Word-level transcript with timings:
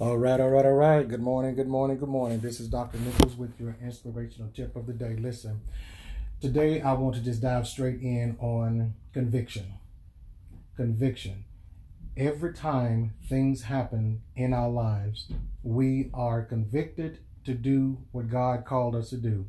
All 0.00 0.16
right, 0.16 0.38
all 0.38 0.50
right, 0.50 0.64
all 0.64 0.74
right. 0.74 1.08
Good 1.08 1.22
morning, 1.22 1.56
good 1.56 1.66
morning, 1.66 1.98
good 1.98 2.08
morning. 2.08 2.38
This 2.38 2.60
is 2.60 2.68
Dr. 2.68 2.98
Nichols 2.98 3.34
with 3.34 3.58
your 3.58 3.74
inspirational 3.82 4.48
tip 4.54 4.76
of 4.76 4.86
the 4.86 4.92
day. 4.92 5.16
Listen, 5.18 5.60
today 6.40 6.80
I 6.80 6.92
want 6.92 7.16
to 7.16 7.20
just 7.20 7.42
dive 7.42 7.66
straight 7.66 8.00
in 8.00 8.36
on 8.38 8.94
conviction. 9.12 9.64
Conviction. 10.76 11.46
Every 12.16 12.52
time 12.54 13.14
things 13.28 13.62
happen 13.62 14.22
in 14.36 14.54
our 14.54 14.68
lives, 14.68 15.32
we 15.64 16.10
are 16.14 16.42
convicted 16.42 17.18
to 17.44 17.54
do 17.54 17.98
what 18.12 18.30
God 18.30 18.64
called 18.64 18.94
us 18.94 19.10
to 19.10 19.16
do. 19.16 19.46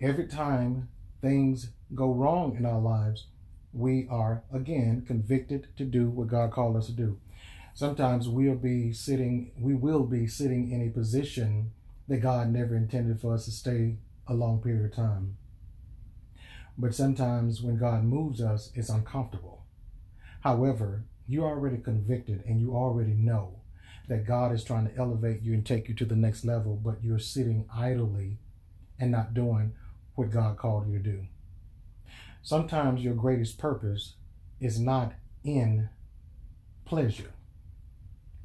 Every 0.00 0.28
time 0.28 0.88
things 1.20 1.70
go 1.96 2.12
wrong 2.12 2.54
in 2.56 2.64
our 2.64 2.80
lives, 2.80 3.26
we 3.72 4.06
are 4.08 4.44
again 4.52 5.02
convicted 5.04 5.66
to 5.78 5.84
do 5.84 6.10
what 6.10 6.28
God 6.28 6.52
called 6.52 6.76
us 6.76 6.86
to 6.86 6.92
do 6.92 7.18
sometimes 7.74 8.28
we'll 8.28 8.54
be 8.54 8.92
sitting, 8.92 9.50
we 9.58 9.74
will 9.74 10.04
be 10.04 10.26
sitting 10.26 10.70
in 10.70 10.80
a 10.80 10.90
position 10.90 11.72
that 12.08 12.18
God 12.18 12.50
never 12.50 12.76
intended 12.76 13.20
for 13.20 13.34
us 13.34 13.44
to 13.46 13.50
stay 13.50 13.96
a 14.26 14.34
long 14.34 14.62
period 14.62 14.84
of 14.84 14.96
time. 14.96 15.36
But 16.78 16.94
sometimes 16.94 17.60
when 17.60 17.76
God 17.76 18.04
moves 18.04 18.40
us, 18.40 18.70
it's 18.74 18.88
uncomfortable. 18.88 19.64
However, 20.40 21.04
you're 21.26 21.46
already 21.46 21.78
convicted 21.78 22.44
and 22.46 22.60
you 22.60 22.74
already 22.74 23.14
know 23.14 23.60
that 24.08 24.26
God 24.26 24.52
is 24.52 24.64
trying 24.64 24.86
to 24.86 24.96
elevate 24.96 25.42
you 25.42 25.54
and 25.54 25.64
take 25.64 25.88
you 25.88 25.94
to 25.94 26.04
the 26.04 26.16
next 26.16 26.44
level, 26.44 26.76
but 26.76 27.02
you're 27.02 27.18
sitting 27.18 27.66
idly 27.74 28.38
and 28.98 29.10
not 29.10 29.34
doing 29.34 29.72
what 30.14 30.30
God 30.30 30.58
called 30.58 30.88
you 30.88 30.98
to 30.98 31.02
do. 31.02 31.26
Sometimes 32.42 33.02
your 33.02 33.14
greatest 33.14 33.58
purpose 33.58 34.14
is 34.60 34.78
not 34.78 35.14
in 35.42 35.88
pleasure. 36.84 37.32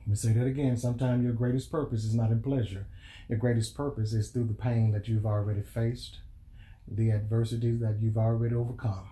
Let 0.10 0.14
me 0.14 0.18
say 0.18 0.40
that 0.40 0.48
again. 0.48 0.76
Sometimes 0.76 1.24
your 1.24 1.34
greatest 1.34 1.70
purpose 1.70 2.04
is 2.04 2.16
not 2.16 2.32
in 2.32 2.42
pleasure. 2.42 2.88
Your 3.28 3.38
greatest 3.38 3.76
purpose 3.76 4.12
is 4.12 4.30
through 4.32 4.46
the 4.46 4.56
pain 4.56 4.92
that 4.92 5.08
you've 5.08 5.28
already 5.28 5.62
faced, 5.62 6.18
the 6.88 7.12
adversities 7.12 7.80
that 7.82 8.00
you've 8.02 8.18
already 8.18 8.56
overcome. 8.56 9.08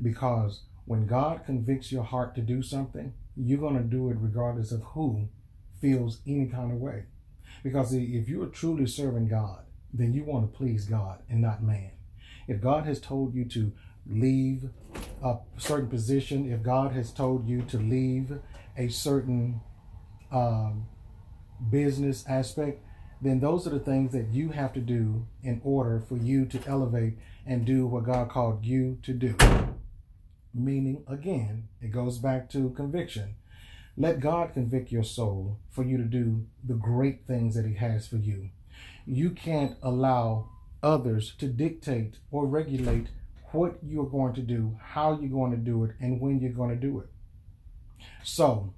Because 0.00 0.60
when 0.84 1.08
God 1.08 1.44
convicts 1.44 1.90
your 1.90 2.04
heart 2.04 2.36
to 2.36 2.42
do 2.42 2.62
something, 2.62 3.12
you're 3.36 3.58
going 3.58 3.76
to 3.76 3.82
do 3.82 4.08
it 4.08 4.16
regardless 4.20 4.70
of 4.70 4.82
who 4.82 5.26
feels 5.80 6.20
any 6.28 6.46
kind 6.46 6.70
of 6.70 6.78
way. 6.78 7.06
Because 7.64 7.92
if 7.92 8.28
you're 8.28 8.46
truly 8.46 8.86
serving 8.86 9.26
God, 9.26 9.64
then 9.92 10.14
you 10.14 10.22
want 10.22 10.48
to 10.48 10.56
please 10.56 10.84
God 10.84 11.22
and 11.28 11.42
not 11.42 11.60
man. 11.60 11.90
If 12.46 12.60
God 12.60 12.86
has 12.86 13.00
told 13.00 13.34
you 13.34 13.46
to 13.46 13.72
leave 14.06 14.70
a 15.24 15.38
certain 15.58 15.88
position, 15.88 16.52
if 16.52 16.62
God 16.62 16.92
has 16.92 17.10
told 17.10 17.48
you 17.48 17.62
to 17.62 17.78
leave 17.78 18.38
a 18.78 18.86
certain 18.86 19.60
um, 20.30 20.86
business 21.70 22.24
aspect, 22.28 22.82
then 23.20 23.40
those 23.40 23.66
are 23.66 23.70
the 23.70 23.78
things 23.78 24.12
that 24.12 24.28
you 24.28 24.50
have 24.50 24.72
to 24.74 24.80
do 24.80 25.26
in 25.42 25.60
order 25.64 26.02
for 26.08 26.16
you 26.16 26.44
to 26.46 26.60
elevate 26.66 27.14
and 27.46 27.64
do 27.64 27.86
what 27.86 28.04
God 28.04 28.28
called 28.28 28.64
you 28.64 28.98
to 29.02 29.12
do. 29.12 29.36
Meaning, 30.52 31.04
again, 31.08 31.68
it 31.80 31.90
goes 31.90 32.18
back 32.18 32.48
to 32.50 32.70
conviction. 32.70 33.34
Let 33.96 34.20
God 34.20 34.54
convict 34.54 34.90
your 34.90 35.04
soul 35.04 35.58
for 35.70 35.84
you 35.84 35.96
to 35.96 36.04
do 36.04 36.46
the 36.62 36.74
great 36.74 37.26
things 37.26 37.54
that 37.54 37.64
He 37.64 37.74
has 37.74 38.06
for 38.06 38.16
you. 38.16 38.50
You 39.06 39.30
can't 39.30 39.76
allow 39.82 40.50
others 40.82 41.34
to 41.38 41.46
dictate 41.46 42.16
or 42.30 42.46
regulate 42.46 43.08
what 43.52 43.78
you're 43.82 44.06
going 44.06 44.34
to 44.34 44.42
do, 44.42 44.76
how 44.82 45.18
you're 45.18 45.30
going 45.30 45.52
to 45.52 45.56
do 45.56 45.84
it, 45.84 45.92
and 46.00 46.20
when 46.20 46.40
you're 46.40 46.50
going 46.50 46.70
to 46.70 46.76
do 46.76 47.00
it. 47.00 47.06
So, 48.22 48.74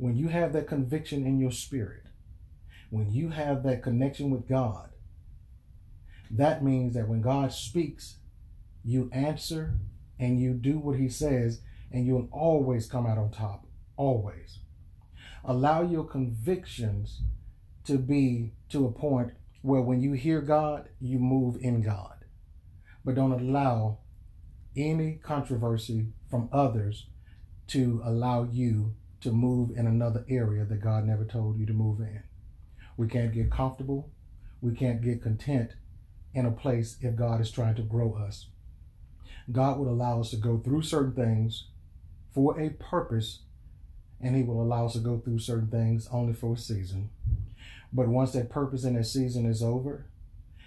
when 0.00 0.16
you 0.16 0.28
have 0.28 0.54
that 0.54 0.66
conviction 0.66 1.26
in 1.26 1.38
your 1.38 1.50
spirit, 1.50 2.04
when 2.88 3.12
you 3.12 3.28
have 3.28 3.62
that 3.62 3.82
connection 3.82 4.30
with 4.30 4.48
God, 4.48 4.88
that 6.30 6.64
means 6.64 6.94
that 6.94 7.06
when 7.06 7.20
God 7.20 7.52
speaks, 7.52 8.16
you 8.82 9.10
answer 9.12 9.74
and 10.18 10.40
you 10.40 10.54
do 10.54 10.78
what 10.78 10.98
he 10.98 11.10
says, 11.10 11.60
and 11.92 12.06
you'll 12.06 12.30
always 12.32 12.86
come 12.86 13.06
out 13.06 13.18
on 13.18 13.30
top. 13.30 13.66
Always. 13.98 14.60
Allow 15.44 15.82
your 15.82 16.04
convictions 16.04 17.20
to 17.84 17.98
be 17.98 18.52
to 18.70 18.86
a 18.86 18.92
point 18.92 19.32
where 19.60 19.82
when 19.82 20.00
you 20.00 20.14
hear 20.14 20.40
God, 20.40 20.88
you 20.98 21.18
move 21.18 21.58
in 21.60 21.82
God. 21.82 22.24
But 23.04 23.16
don't 23.16 23.32
allow 23.32 23.98
any 24.74 25.20
controversy 25.22 26.06
from 26.30 26.48
others 26.52 27.06
to 27.68 28.00
allow 28.02 28.44
you 28.50 28.94
to 29.20 29.30
move 29.30 29.70
in 29.76 29.86
another 29.86 30.24
area 30.28 30.64
that 30.64 30.80
God 30.80 31.04
never 31.04 31.24
told 31.24 31.58
you 31.58 31.66
to 31.66 31.72
move 31.72 32.00
in. 32.00 32.22
We 32.96 33.08
can't 33.08 33.32
get 33.32 33.50
comfortable. 33.50 34.10
We 34.60 34.74
can't 34.74 35.02
get 35.02 35.22
content 35.22 35.72
in 36.34 36.46
a 36.46 36.50
place 36.50 36.96
if 37.00 37.16
God 37.16 37.40
is 37.40 37.50
trying 37.50 37.74
to 37.76 37.82
grow 37.82 38.14
us. 38.14 38.46
God 39.50 39.78
will 39.78 39.88
allow 39.88 40.20
us 40.20 40.30
to 40.30 40.36
go 40.36 40.58
through 40.58 40.82
certain 40.82 41.12
things 41.12 41.66
for 42.32 42.60
a 42.60 42.70
purpose, 42.70 43.40
and 44.20 44.36
He 44.36 44.42
will 44.42 44.62
allow 44.62 44.86
us 44.86 44.92
to 44.92 45.00
go 45.00 45.18
through 45.18 45.40
certain 45.40 45.68
things 45.68 46.08
only 46.12 46.32
for 46.32 46.54
a 46.54 46.58
season. 46.58 47.10
But 47.92 48.08
once 48.08 48.32
that 48.32 48.50
purpose 48.50 48.84
and 48.84 48.96
that 48.96 49.04
season 49.04 49.46
is 49.46 49.62
over, 49.62 50.06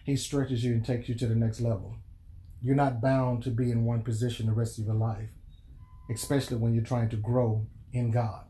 He 0.03 0.15
stretches 0.15 0.63
you 0.63 0.73
and 0.73 0.85
takes 0.85 1.07
you 1.07 1.15
to 1.15 1.27
the 1.27 1.35
next 1.35 1.61
level. 1.61 1.95
You're 2.61 2.75
not 2.75 3.01
bound 3.01 3.43
to 3.43 3.49
be 3.49 3.71
in 3.71 3.85
one 3.85 4.03
position 4.03 4.47
the 4.47 4.53
rest 4.53 4.79
of 4.79 4.85
your 4.85 4.95
life, 4.95 5.29
especially 6.09 6.57
when 6.57 6.73
you're 6.73 6.83
trying 6.83 7.09
to 7.09 7.17
grow 7.17 7.65
in 7.93 8.11
God. 8.11 8.45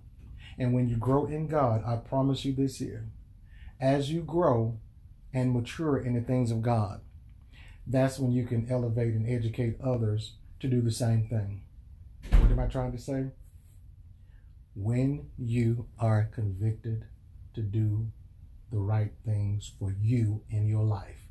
And 0.58 0.74
when 0.74 0.88
you 0.88 0.98
grow 0.98 1.26
in 1.26 1.48
God, 1.48 1.84
I 1.86 1.98
promise 1.98 2.46
you 2.46 2.54
this 2.54 2.78
here, 2.78 3.10
as 3.80 4.12
you 4.12 4.22
grow 4.22 4.80
and 5.34 5.52
mature 5.52 5.98
in 5.98 6.14
the 6.14 6.22
things 6.22 6.52
of 6.52 6.62
God, 6.62 7.02
that's 7.86 8.18
when 8.18 8.32
you 8.32 8.46
can 8.46 8.70
elevate 8.72 9.14
and 9.14 9.28
educate 9.28 9.80
others 9.84 10.34
to 10.60 10.68
do 10.68 10.82
the 10.82 10.92
same 10.92 11.28
thing. 11.28 11.64
What 12.30 12.52
am 12.52 12.60
I 12.60 12.68
trying 12.68 12.94
to 12.94 12.98
say? 12.98 13.32
When 14.76 15.30
you 15.38 15.88
are 16.00 16.30
convicted 16.34 17.06
to 17.54 17.62
do 17.62 18.08
the 18.72 18.80
right 18.80 19.12
things 19.26 19.72
for 19.78 19.94
you 20.02 20.42
in 20.50 20.68
your 20.68 20.84
life, 20.84 21.28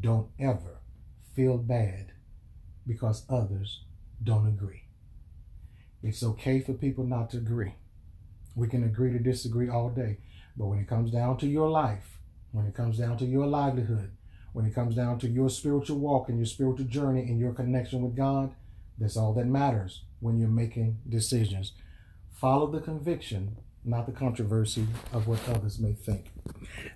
don't 0.00 0.28
ever 0.38 0.80
feel 1.34 1.56
bad 1.58 2.12
because 2.86 3.24
others 3.28 3.84
don't 4.22 4.46
agree. 4.46 4.82
It's 6.02 6.22
okay 6.22 6.60
for 6.60 6.72
people 6.72 7.04
not 7.04 7.30
to 7.30 7.36
agree. 7.36 7.74
We 8.54 8.68
can 8.68 8.84
agree 8.84 9.12
to 9.12 9.18
disagree 9.18 9.68
all 9.68 9.88
day. 9.88 10.18
But 10.56 10.66
when 10.66 10.78
it 10.78 10.88
comes 10.88 11.10
down 11.10 11.38
to 11.38 11.46
your 11.46 11.70
life, 11.70 12.18
when 12.50 12.66
it 12.66 12.74
comes 12.74 12.98
down 12.98 13.16
to 13.18 13.24
your 13.24 13.46
livelihood, 13.46 14.10
when 14.52 14.66
it 14.66 14.74
comes 14.74 14.94
down 14.94 15.18
to 15.20 15.28
your 15.28 15.48
spiritual 15.48 15.98
walk 15.98 16.28
and 16.28 16.38
your 16.38 16.46
spiritual 16.46 16.86
journey 16.86 17.22
and 17.22 17.38
your 17.38 17.54
connection 17.54 18.02
with 18.02 18.16
God, 18.16 18.54
that's 18.98 19.16
all 19.16 19.32
that 19.34 19.46
matters 19.46 20.02
when 20.20 20.38
you're 20.38 20.48
making 20.48 20.98
decisions. 21.08 21.72
Follow 22.34 22.70
the 22.70 22.80
conviction, 22.80 23.56
not 23.84 24.06
the 24.06 24.12
controversy 24.12 24.86
of 25.12 25.26
what 25.26 25.48
others 25.48 25.78
may 25.78 25.92
think. 25.92 26.32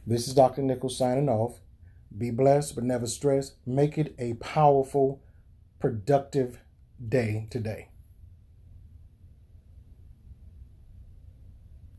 This 0.07 0.29
is 0.29 0.35
Dr. 0.35 0.63
Nichols 0.63 0.99
signing 0.99 1.29
off. 1.29 1.61
Be 2.17 2.31
blessed, 2.31 2.75
but 2.75 2.85
never 2.85 3.07
stressed. 3.07 3.55
Make 3.65 3.97
it 3.97 4.15
a 4.19 4.35
powerful, 4.35 5.23
productive 5.81 6.59
day 7.09 7.47
today. 7.51 7.89